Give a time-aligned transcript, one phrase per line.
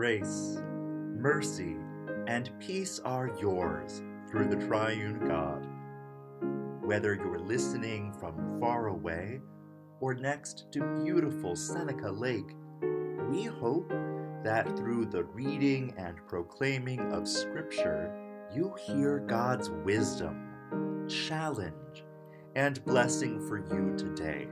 [0.00, 0.56] Grace,
[1.18, 1.76] mercy,
[2.26, 5.66] and peace are yours through the triune God.
[6.82, 9.42] Whether you're listening from far away
[10.00, 12.56] or next to beautiful Seneca Lake,
[13.28, 13.90] we hope
[14.42, 18.10] that through the reading and proclaiming of Scripture,
[18.54, 22.04] you hear God's wisdom, challenge,
[22.56, 24.48] and blessing for you today.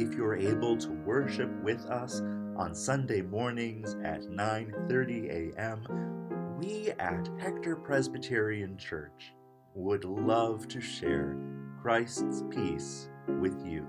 [0.00, 2.22] If you're able to worship with us
[2.58, 9.34] on Sunday mornings at 9:30 a.m., we at Hector Presbyterian Church
[9.74, 11.36] would love to share
[11.82, 13.86] Christ's peace with you.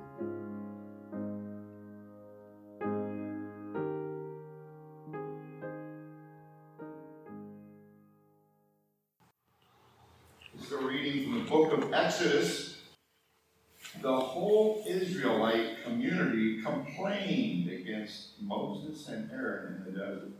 [19.08, 20.32] And Aaron in the desert.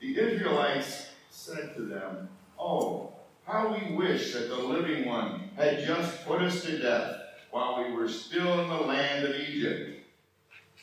[0.00, 3.14] The Israelites said to them, Oh,
[3.44, 7.16] how we wish that the living one had just put us to death
[7.50, 10.00] while we were still in the land of Egypt.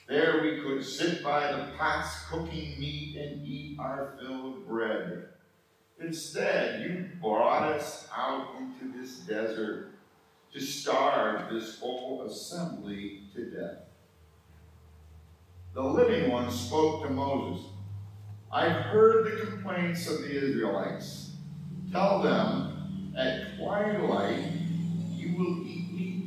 [0.08, 5.30] There we could sit by the pots cooking meat and eat our fill of bread.
[6.00, 9.92] Instead, you brought us out into this desert
[10.54, 13.78] to starve this whole assembly to death.
[15.74, 17.66] The living one spoke to Moses
[18.52, 21.32] I've heard the complaints of the Israelites.
[21.92, 24.52] Tell them, at twilight
[25.10, 26.26] you will eat meat,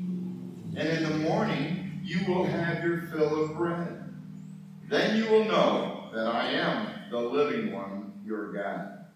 [0.77, 4.12] and in the morning you will have your fill of bread.
[4.89, 9.06] Then you will know that I am the living one, your God.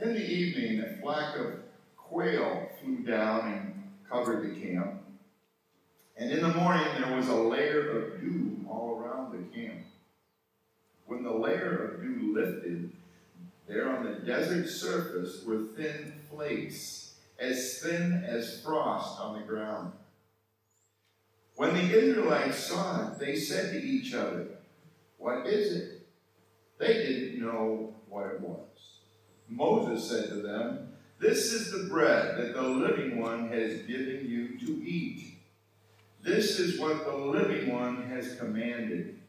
[0.00, 1.60] In the evening, a flock of
[1.96, 5.02] quail flew down and covered the camp.
[6.18, 8.43] And in the morning, there was a layer of dew
[9.36, 9.80] the camp.
[11.06, 12.92] When the layer of dew lifted,
[13.66, 19.92] there on the desert surface were thin flakes, as thin as frost on the ground.
[21.56, 24.46] When the Israelites saw it, they said to each other,
[25.18, 26.06] What is it?
[26.78, 28.58] They didn't know what it was.
[29.48, 34.58] Moses said to them, This is the bread that the living one has given you
[34.58, 35.38] to eat.
[36.22, 39.20] This is what the living one has commanded.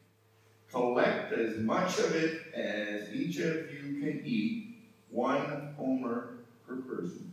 [0.76, 4.76] Collect as much of it as each of you can eat,
[5.10, 7.32] one omer per person.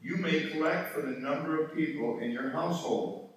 [0.00, 3.30] You may collect for the number of people in your household.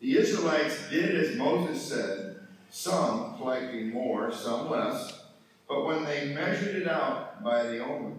[0.00, 2.36] The Israelites did as Moses said,
[2.70, 5.20] some collecting more, some less.
[5.68, 8.14] But when they measured it out by the omer,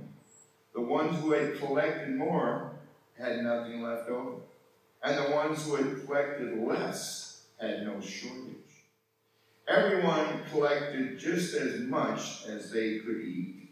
[0.73, 2.73] the ones who had collected more
[3.17, 4.41] had nothing left over,
[5.01, 8.58] and the ones who had collected less had no shortage.
[9.69, 13.69] Everyone collected just as much as they could eat.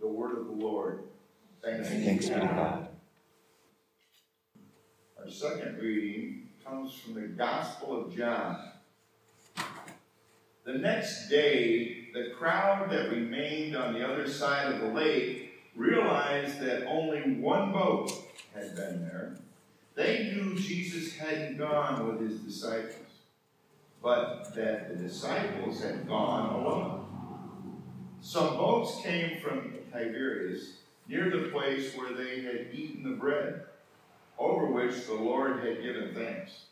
[0.00, 1.04] The word of the Lord.
[1.62, 2.88] Thanks, Thanks be to God.
[5.18, 8.70] Our second reading comes from the Gospel of John.
[10.64, 16.58] The next day, the crowd that remained on the other side of the lake realized
[16.60, 18.12] that only one boat
[18.54, 19.36] had been there.
[19.94, 23.09] They knew Jesus hadn't gone with his disciples,
[24.02, 27.06] but that the disciples had gone alone.
[28.20, 30.78] Some boats came from Tiberias,
[31.08, 33.62] near the place where they had eaten the bread,
[34.38, 36.66] over which the Lord had given thanks.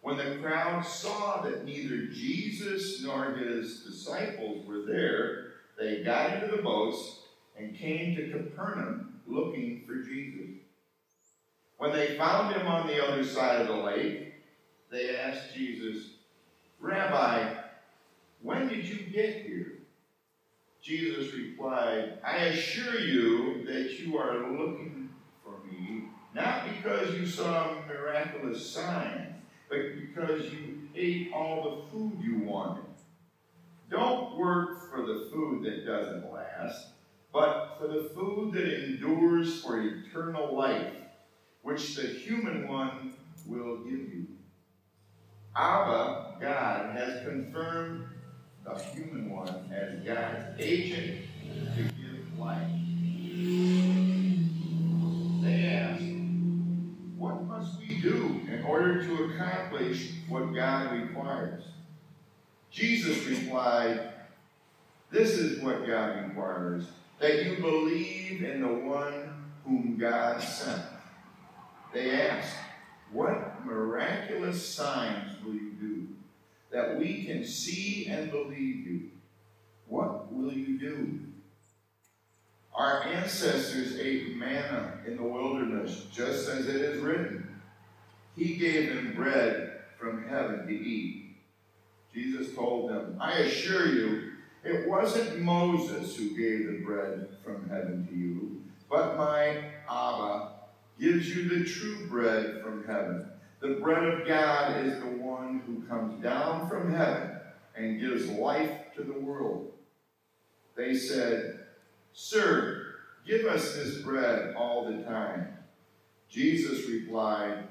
[0.00, 6.56] When the crowd saw that neither Jesus nor his disciples were there, they got into
[6.56, 7.20] the boats
[7.58, 10.60] and came to Capernaum looking for Jesus.
[11.78, 14.34] When they found him on the other side of the lake,
[14.90, 16.13] they asked Jesus,
[16.80, 17.54] Rabbi,
[18.42, 19.78] when did you get here?
[20.82, 25.10] Jesus replied, I assure you that you are looking
[25.42, 29.34] for me, not because you saw miraculous signs
[29.68, 32.84] but because you ate all the food you wanted.
[33.90, 36.86] Don't work for the food that doesn't last,
[37.32, 40.94] but for the food that endures for eternal life,
[41.62, 43.14] which the human one
[43.46, 44.26] will give you.
[45.56, 48.06] Abba, God, has confirmed
[48.64, 51.20] the human one as God's agent
[51.76, 52.70] to give life.
[55.42, 56.02] They ask,
[57.16, 61.62] What must we do in order to accomplish what God requires?
[62.72, 64.10] Jesus replied,
[65.12, 66.86] This is what God requires
[67.20, 70.82] that you believe in the one whom God sent.
[71.92, 72.56] They asked,
[73.12, 76.08] What miraculous signs will you do
[76.74, 79.10] that we can see and believe you,
[79.86, 81.20] what will you do?
[82.74, 87.48] Our ancestors ate manna in the wilderness, just as it is written.
[88.36, 91.36] He gave them bread from heaven to eat.
[92.12, 94.32] Jesus told them, I assure you,
[94.64, 100.52] it wasn't Moses who gave the bread from heaven to you, but my Abba
[100.98, 103.28] gives you the true bread from heaven.
[103.64, 107.30] The bread of God is the one who comes down from heaven
[107.74, 109.72] and gives life to the world.
[110.76, 111.60] They said,
[112.12, 112.96] Sir,
[113.26, 115.56] give us this bread all the time.
[116.28, 117.66] Jesus replied,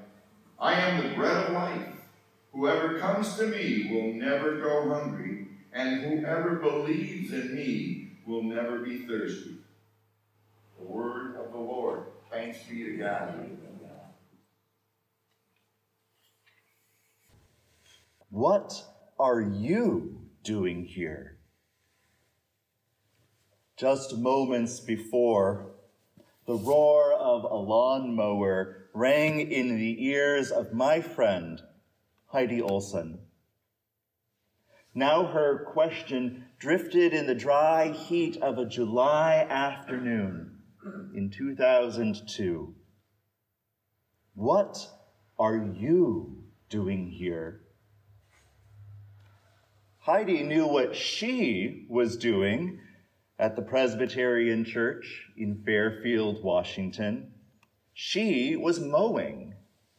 [0.58, 1.94] I am the bread of life.
[2.52, 8.80] Whoever comes to me will never go hungry, and whoever believes in me will never
[8.80, 9.58] be thirsty.
[10.76, 12.02] The word of the Lord.
[12.32, 13.48] Thanks be to God.
[18.34, 18.82] What
[19.16, 21.38] are you doing here?
[23.76, 25.70] Just moments before,
[26.44, 31.62] the roar of a lawnmower rang in the ears of my friend,
[32.26, 33.20] Heidi Olson.
[34.96, 40.58] Now her question drifted in the dry heat of a July afternoon
[41.14, 42.74] in 2002.
[44.34, 44.88] What
[45.38, 47.63] are you doing here?
[50.04, 52.78] Heidi knew what she was doing
[53.38, 57.32] at the Presbyterian Church in Fairfield, Washington.
[57.94, 59.54] She was mowing,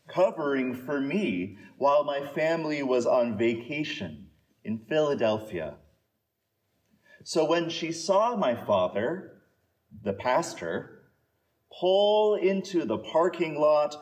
[0.07, 4.27] covering for me while my family was on vacation
[4.63, 5.77] in Philadelphia.
[7.23, 9.41] So when she saw my father,
[10.03, 11.09] the pastor,
[11.79, 13.95] pull into the parking lot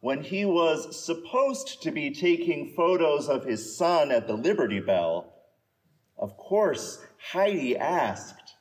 [0.00, 5.31] when he was supposed to be taking photos of his son at the Liberty Bell,
[6.22, 8.54] of course, Heidi asked,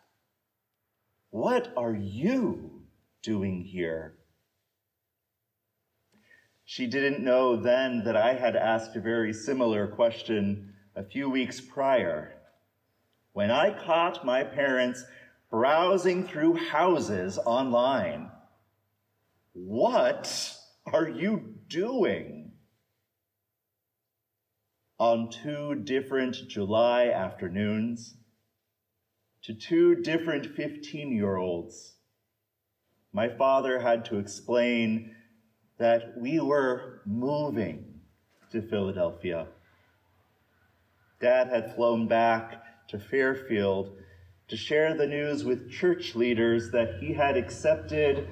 [1.29, 2.81] what are you
[3.21, 4.15] doing here?
[6.65, 11.61] She didn't know then that I had asked a very similar question a few weeks
[11.61, 12.33] prior
[13.33, 15.03] when I caught my parents
[15.51, 18.31] browsing through houses online.
[19.53, 20.57] What
[20.91, 22.40] are you doing?
[25.01, 28.17] On two different July afternoons,
[29.41, 31.95] to two different 15 year olds.
[33.11, 35.15] My father had to explain
[35.79, 38.01] that we were moving
[38.51, 39.47] to Philadelphia.
[41.19, 43.97] Dad had flown back to Fairfield
[44.49, 48.27] to share the news with church leaders that he had accepted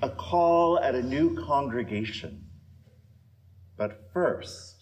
[0.00, 2.44] a call at a new congregation.
[3.76, 4.81] But first,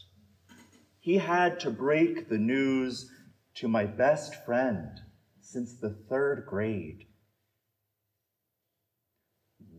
[1.00, 3.10] he had to break the news
[3.54, 5.00] to my best friend,
[5.40, 7.06] since the third grade.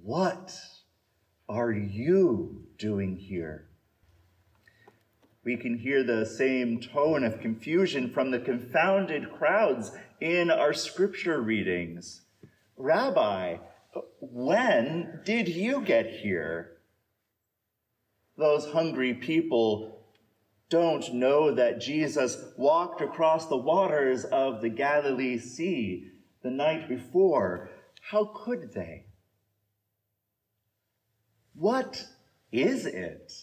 [0.02, 0.54] What
[1.48, 3.68] are you doing here?
[5.44, 11.42] We can hear the same tone of confusion from the confounded crowds in our scripture
[11.42, 12.22] readings.
[12.78, 13.58] Rabbi,
[14.20, 16.78] when did you get here?
[18.38, 20.01] Those hungry people
[20.72, 26.08] don't know that Jesus walked across the waters of the Galilee Sea
[26.44, 27.70] the night before.
[28.02, 29.06] How could they?
[31.54, 32.06] What
[32.54, 33.34] is it?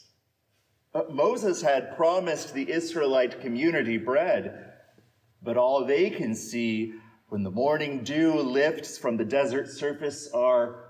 [0.95, 4.73] Uh, Moses had promised the Israelite community bread,
[5.43, 6.95] but all they can see
[7.29, 10.87] when the morning dew lifts from the desert surface are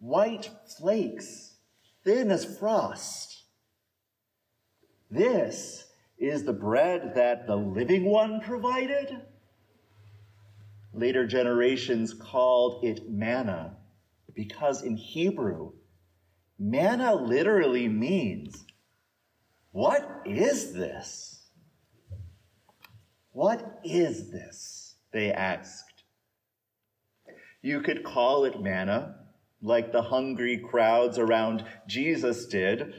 [0.00, 1.54] white flakes,
[2.02, 3.37] thin as frost.
[5.10, 5.86] This
[6.18, 9.22] is the bread that the living one provided?
[10.92, 13.76] Later generations called it manna
[14.34, 15.72] because in Hebrew,
[16.58, 18.64] manna literally means,
[19.72, 21.46] What is this?
[23.32, 24.96] What is this?
[25.12, 26.02] They asked.
[27.62, 29.16] You could call it manna,
[29.62, 32.94] like the hungry crowds around Jesus did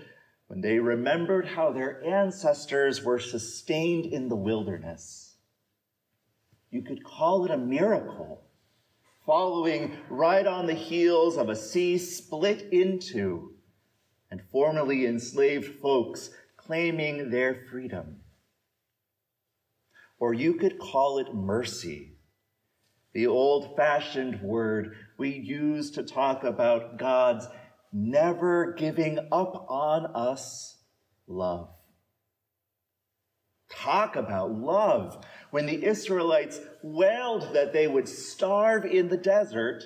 [0.49, 5.35] when they remembered how their ancestors were sustained in the wilderness.
[6.71, 8.41] You could call it a miracle,
[9.27, 13.53] following right on the heels of a sea split into
[14.31, 18.21] and formerly enslaved folks claiming their freedom.
[20.17, 22.13] Or you could call it mercy,
[23.13, 27.45] the old fashioned word we use to talk about God's
[27.91, 30.77] never giving up on us
[31.27, 31.69] love.
[33.69, 35.23] talk about love.
[35.51, 39.83] When the Israelites wailed that they would starve in the desert,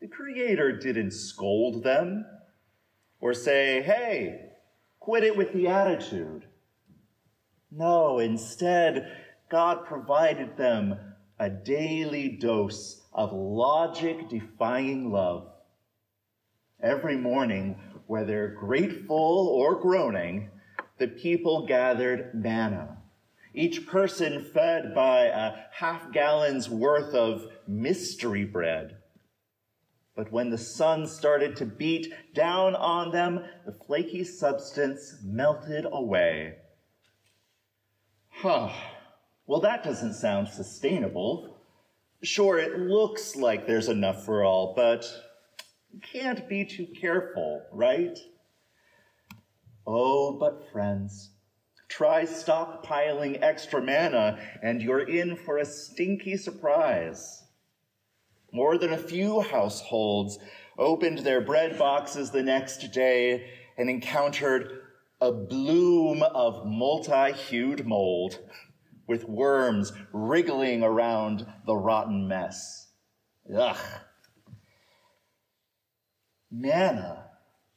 [0.00, 2.26] the Creator didn't scold them
[3.20, 4.50] or say, hey,
[5.00, 6.46] quit it with the attitude.
[7.70, 9.10] No, instead,
[9.50, 10.98] God provided them
[11.38, 15.50] a daily dose of logic defying love.
[16.84, 20.50] Every morning, whether grateful or groaning,
[20.98, 22.98] the people gathered manna.
[23.54, 28.98] Each person fed by a half gallon's worth of mystery bread.
[30.14, 36.56] But when the sun started to beat down on them, the flaky substance melted away.
[38.28, 38.68] Huh.
[39.46, 41.56] Well, that doesn't sound sustainable.
[42.22, 45.06] Sure, it looks like there's enough for all, but
[46.02, 48.18] can't be too careful, right?
[49.86, 51.30] Oh, but friends,
[51.88, 57.44] try stockpiling extra manna and you're in for a stinky surprise.
[58.52, 60.38] More than a few households
[60.78, 64.80] opened their bread boxes the next day and encountered
[65.20, 68.38] a bloom of multi-hued mold
[69.06, 72.88] with worms wriggling around the rotten mess.
[73.54, 73.76] Ugh.
[76.56, 77.30] Manna,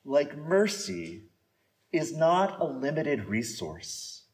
[0.06, 1.24] like mercy,
[1.92, 4.26] is not a limited resource.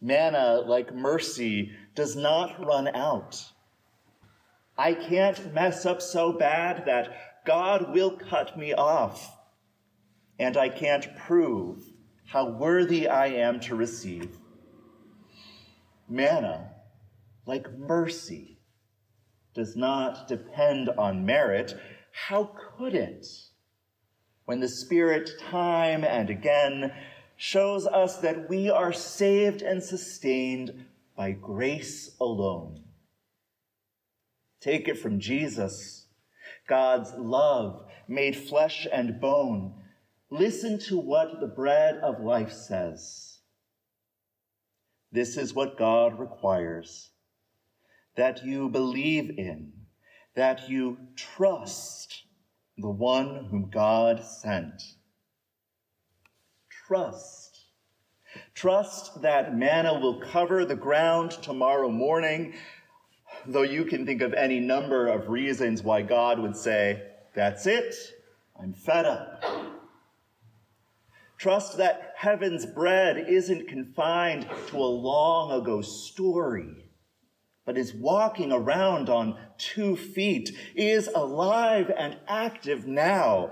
[0.00, 3.52] Manna, like mercy, does not run out.
[4.76, 9.38] I can't mess up so bad that God will cut me off,
[10.36, 11.84] and I can't prove
[12.26, 14.36] how worthy I am to receive.
[16.08, 16.72] Manna,
[17.46, 18.58] like mercy,
[19.54, 21.78] does not depend on merit.
[22.14, 22.44] How
[22.78, 23.26] could it?
[24.44, 26.92] When the Spirit time and again
[27.36, 32.84] shows us that we are saved and sustained by grace alone.
[34.60, 36.06] Take it from Jesus,
[36.68, 39.74] God's love made flesh and bone.
[40.30, 43.38] Listen to what the bread of life says.
[45.10, 47.10] This is what God requires
[48.16, 49.72] that you believe in,
[50.34, 52.24] that you trust
[52.76, 54.82] the one whom God sent.
[56.86, 57.60] Trust.
[58.54, 62.54] Trust that manna will cover the ground tomorrow morning,
[63.46, 67.02] though you can think of any number of reasons why God would say,
[67.34, 67.94] That's it,
[68.60, 69.44] I'm fed up.
[71.38, 76.83] Trust that heaven's bread isn't confined to a long ago story
[77.64, 83.50] but is walking around on two feet, is alive and active now,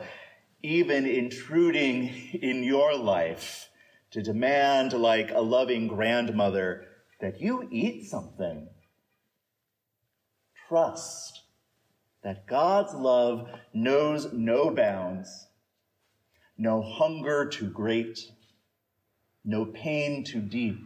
[0.63, 3.69] even intruding in your life
[4.11, 6.87] to demand, like a loving grandmother,
[7.21, 8.69] that you eat something.
[10.69, 11.43] Trust
[12.23, 15.49] that God's love knows no bounds,
[16.59, 18.19] no hunger too great,
[19.45, 20.79] no pain too deep,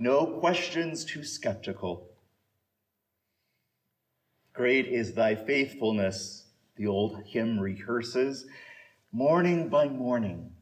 [0.00, 2.08] no questions too skeptical.
[4.54, 8.46] Great is thy faithfulness, the old hymn rehearses.
[9.12, 10.52] Morning by morning,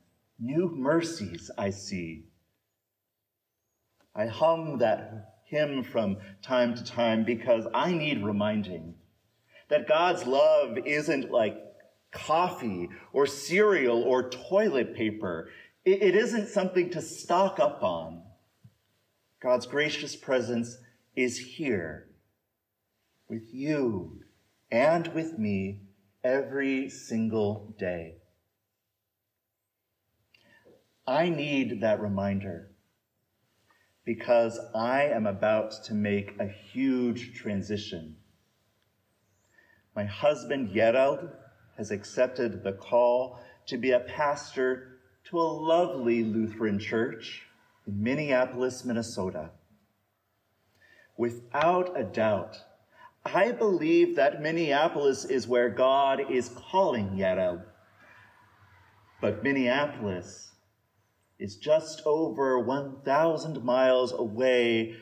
[0.41, 2.25] new mercies I see.
[4.13, 8.97] I hum that hymn from time to time because I need reminding
[9.69, 11.57] that God's love isn't like
[12.11, 15.51] coffee or cereal or toilet paper.
[15.85, 18.23] It isn't something to stock up on.
[19.41, 20.79] God's gracious presence
[21.15, 22.09] is here
[23.29, 24.23] with you
[24.71, 25.83] and with me
[26.25, 28.17] every single day.
[31.07, 32.73] I need that reminder
[34.05, 38.17] because I am about to make a huge transition.
[39.95, 41.29] My husband, Gerald,
[41.77, 44.99] has accepted the call to be a pastor
[45.31, 47.48] to a lovely Lutheran church
[47.89, 49.51] in Minneapolis, Minnesota.
[51.17, 52.59] Without a doubt,
[53.25, 57.65] I believe that Minneapolis is where God is calling Yarel.
[59.21, 60.53] But Minneapolis
[61.39, 64.95] is just over 1,000 miles away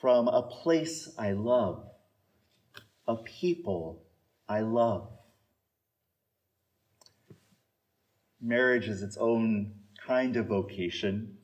[0.00, 1.84] from a place I love,
[3.06, 4.02] a people
[4.48, 5.08] I love.
[8.40, 9.74] Marriage is its own
[10.04, 11.38] kind of vocation.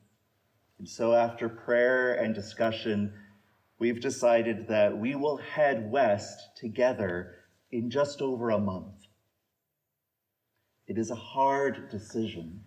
[0.79, 3.13] And so, after prayer and discussion,
[3.79, 7.35] we've decided that we will head west together
[7.73, 9.07] in just over a month.
[10.87, 12.61] It is a hard decision.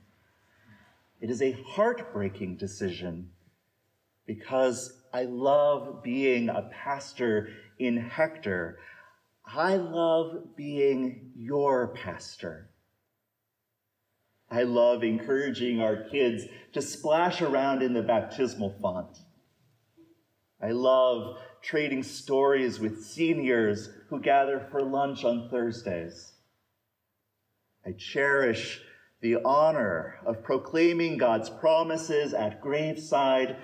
[1.21, 3.29] It is a heartbreaking decision,
[4.25, 7.49] because I love being a pastor
[7.79, 8.79] in Hector.
[9.45, 12.70] I love being your pastor.
[14.51, 16.43] I love encouraging our kids
[16.73, 19.17] to splash around in the baptismal font.
[20.61, 26.33] I love trading stories with seniors who gather for lunch on Thursdays.
[27.85, 28.81] I cherish
[29.21, 33.55] the honor of proclaiming God's promises at graveside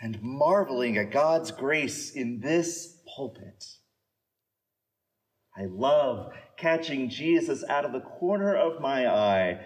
[0.00, 3.64] and marveling at God's grace in this pulpit.
[5.56, 9.60] I love catching Jesus out of the corner of my eye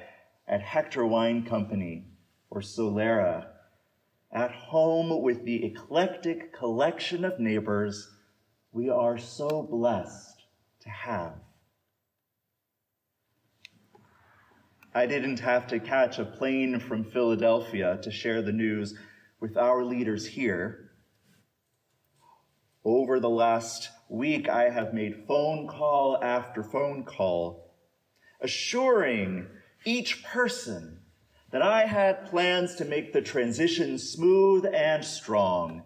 [0.48, 2.06] at Hector Wine Company
[2.50, 3.48] or Solera,
[4.32, 8.10] at home with the eclectic collection of neighbors
[8.72, 10.44] we are so blessed
[10.80, 11.34] to have.
[14.94, 18.94] I didn't have to catch a plane from Philadelphia to share the news
[19.40, 20.90] with our leaders here.
[22.84, 27.74] Over the last week, I have made phone call after phone call,
[28.40, 29.46] assuring
[29.85, 31.00] each person
[31.50, 35.82] that I had plans to make the transition smooth and strong,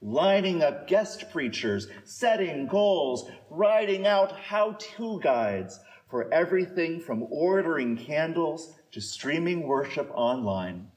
[0.00, 7.96] lining up guest preachers, setting goals, writing out how to guides for everything from ordering
[7.96, 10.88] candles to streaming worship online.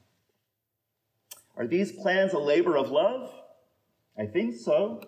[1.56, 3.32] Are these plans a labor of love?
[4.16, 5.02] I think so.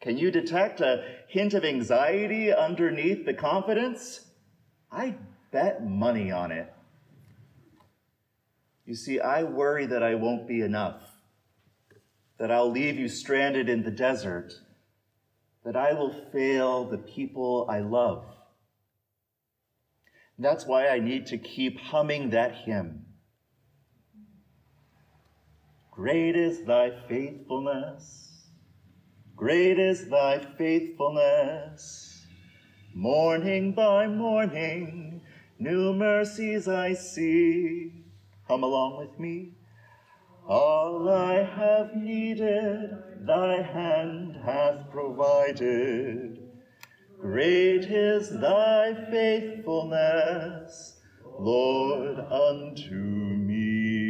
[0.00, 4.26] Can you detect a hint of anxiety underneath the confidence?
[4.90, 5.14] I
[5.50, 6.72] bet money on it.
[8.86, 11.02] You see, I worry that I won't be enough,
[12.38, 14.52] that I'll leave you stranded in the desert,
[15.64, 18.24] that I will fail the people I love.
[20.38, 23.04] That's why I need to keep humming that hymn.
[25.90, 28.46] Great is thy faithfulness.
[29.36, 32.24] Great is thy faithfulness.
[32.94, 35.20] Morning by morning,
[35.60, 37.92] new mercies I see.
[38.48, 39.52] Come along with me.
[40.48, 46.38] All I have needed, thy hand hath provided.
[47.20, 50.98] Great is thy faithfulness,
[51.38, 54.00] Lord, unto me.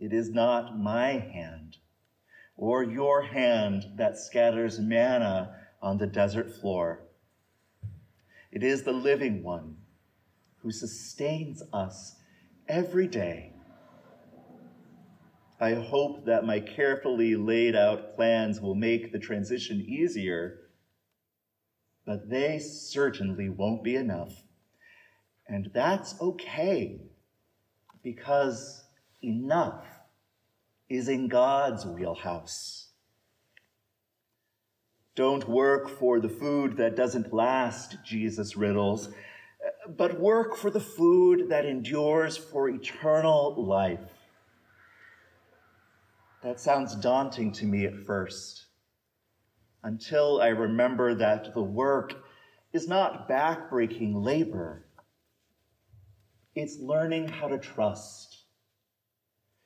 [0.00, 1.76] It is not my hand
[2.56, 7.06] or your hand that scatters manna on the desert floor.
[8.52, 9.78] It is the living one
[10.58, 12.16] who sustains us
[12.68, 13.52] every day
[15.62, 20.58] I hope that my carefully laid out plans will make the transition easier,
[22.04, 24.42] but they certainly won't be enough.
[25.46, 27.02] And that's okay,
[28.02, 28.82] because
[29.22, 29.86] enough
[30.88, 32.81] is in God's wheelhouse.
[35.14, 39.10] Don't work for the food that doesn't last, Jesus riddles,
[39.86, 44.00] but work for the food that endures for eternal life.
[46.42, 48.66] That sounds daunting to me at first,
[49.82, 52.14] until I remember that the work
[52.72, 54.86] is not backbreaking labor.
[56.54, 58.44] It's learning how to trust.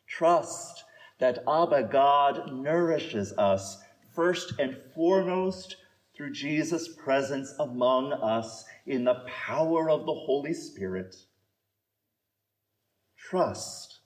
[0.08, 0.84] Trust
[1.18, 3.78] that Abba God nourishes us
[4.16, 5.76] first and foremost
[6.16, 11.14] through Jesus' presence among us in the power of the Holy Spirit.
[13.18, 14.00] Trust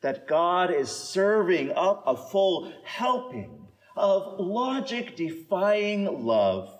[0.00, 6.74] that God is serving up a full helping of logic defying love,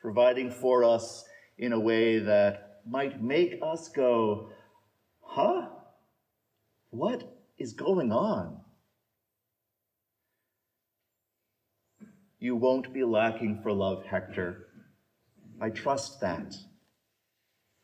[0.00, 1.24] providing for us
[1.58, 4.50] in a way that might make us go,
[5.20, 5.66] huh?
[6.90, 8.59] What is going on?
[12.40, 14.66] You won't be lacking for love, Hector.
[15.60, 16.56] I trust that.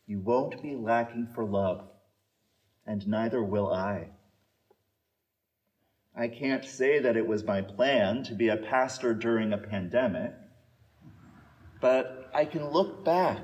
[0.06, 1.86] You won't be lacking for love
[2.86, 4.08] and neither will I.
[6.16, 10.32] I can't say that it was my plan to be a pastor during a pandemic,
[11.80, 13.42] but I can look back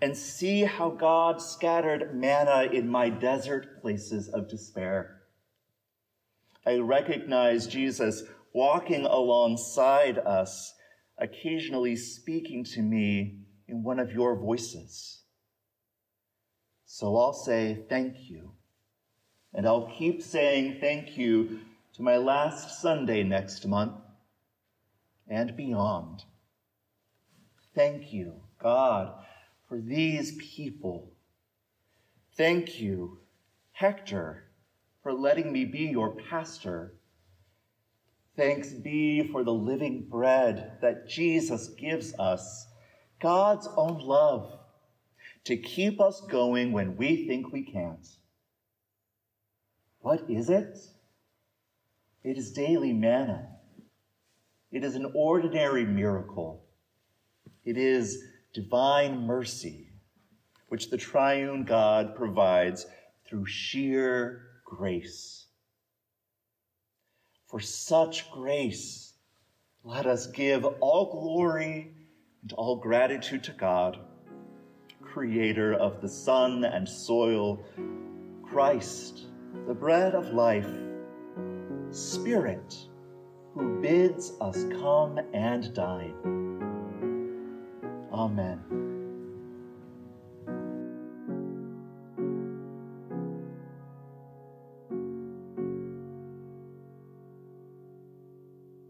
[0.00, 5.18] and see how God scattered manna in my desert places of despair.
[6.64, 10.74] I recognize Jesus walking alongside us,
[11.18, 13.38] occasionally speaking to me
[13.68, 15.22] in one of your voices.
[16.84, 18.52] So I'll say thank you.
[19.54, 21.60] And I'll keep saying thank you
[21.94, 23.94] to my last Sunday next month
[25.28, 26.24] and beyond.
[27.74, 29.14] Thank you, God,
[29.68, 31.12] for these people.
[32.36, 33.18] Thank you,
[33.72, 34.44] Hector,
[35.02, 36.94] for letting me be your pastor.
[38.34, 42.66] Thanks be for the living bread that Jesus gives us,
[43.20, 44.58] God's own love,
[45.44, 48.06] to keep us going when we think we can't.
[50.00, 50.78] What is it?
[52.24, 53.48] It is daily manna.
[54.70, 56.64] It is an ordinary miracle.
[57.64, 58.22] It is
[58.54, 59.90] divine mercy,
[60.68, 62.86] which the triune God provides
[63.26, 65.46] through sheer grace.
[67.52, 69.12] For such grace,
[69.84, 71.92] let us give all glory
[72.40, 73.98] and all gratitude to God,
[75.02, 77.62] creator of the sun and soil,
[78.42, 79.26] Christ,
[79.66, 80.70] the bread of life,
[81.90, 82.74] Spirit,
[83.52, 86.14] who bids us come and dine.
[88.10, 88.81] Amen.